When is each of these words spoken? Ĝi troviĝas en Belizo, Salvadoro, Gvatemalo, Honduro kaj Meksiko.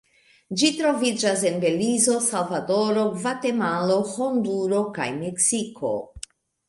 Ĝi 0.59 0.69
troviĝas 0.77 1.43
en 1.49 1.59
Belizo, 1.65 2.15
Salvadoro, 2.29 3.03
Gvatemalo, 3.19 4.01
Honduro 4.15 4.81
kaj 4.97 5.09
Meksiko. 5.21 5.93